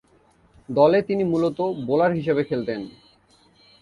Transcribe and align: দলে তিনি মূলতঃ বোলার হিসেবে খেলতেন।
দলে 0.69 0.99
তিনি 1.01 1.23
মূলতঃ 1.23 1.59
বোলার 1.87 2.11
হিসেবে 2.13 2.41
খেলতেন। 2.43 2.81